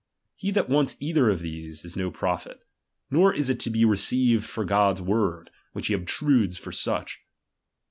He 0.35 0.49
that 0.49 0.67
wants 0.67 0.95
either 0.99 1.29
of 1.29 1.41
these, 1.41 1.85
is 1.85 1.95
no 1.95 2.09
prophet; 2.09 2.63
nor 3.11 3.31
is 3.31 3.51
it 3.51 3.59
to 3.59 3.69
be 3.69 3.85
received 3.85 4.45
for 4.45 4.65
God's 4.65 4.99
word, 4.99 5.51
which 5.73 5.89
he 5.89 5.93
obtrudes 5.93 6.57
for 6.57 6.71
such. 6.71 7.19